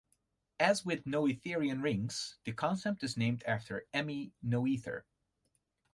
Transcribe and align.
As 0.59 0.83
with 0.83 1.03
noetherian 1.05 1.83
rings, 1.83 2.39
the 2.43 2.53
concept 2.53 3.03
is 3.03 3.17
named 3.17 3.43
after 3.43 3.85
Emmy 3.93 4.33
Noether. 4.43 5.03